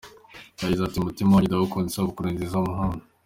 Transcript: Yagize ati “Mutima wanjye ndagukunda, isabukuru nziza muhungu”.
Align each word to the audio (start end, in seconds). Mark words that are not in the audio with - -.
Yagize 0.59 0.81
ati 0.85 0.97
“Mutima 1.05 1.31
wanjye 1.33 1.49
ndagukunda, 1.49 1.87
isabukuru 1.89 2.27
nziza 2.33 2.57
muhungu”. 2.65 3.01